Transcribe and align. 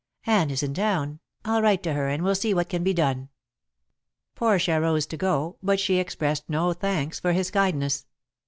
"Anne 0.25 0.49
is 0.49 0.63
in 0.63 0.73
town. 0.73 1.19
I'll 1.45 1.61
write 1.61 1.83
to 1.83 1.93
her, 1.93 2.09
and 2.09 2.23
we'll 2.23 2.33
see 2.33 2.55
what 2.55 2.69
can 2.69 2.83
be 2.83 2.91
done." 2.91 3.29
Portia 4.33 4.81
rose 4.81 5.05
to 5.05 5.15
go, 5.15 5.57
but 5.61 5.79
she 5.79 5.99
expressed 5.99 6.49
no 6.49 6.73
thanks 6.73 7.19
for 7.19 7.33
his 7.33 7.51
kindness. 7.51 8.07